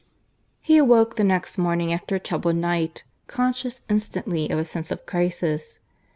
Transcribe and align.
(V) 0.01 0.73
He 0.73 0.77
awoke 0.79 1.15
the 1.15 1.23
next 1.23 1.59
morning 1.59 1.93
after 1.93 2.15
a 2.15 2.19
troubled 2.19 2.55
night, 2.55 3.03
conscious 3.27 3.83
instantly 3.87 4.49
of 4.49 4.57
a 4.57 4.65
sense 4.65 4.89
of 4.89 5.05
crisis. 5.05 5.77